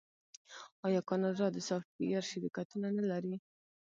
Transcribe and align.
آیا 0.85 1.01
کاناډا 1.09 1.47
د 1.51 1.57
سافټویر 1.67 2.23
شرکتونه 2.31 2.87
نلري؟ 2.97 3.35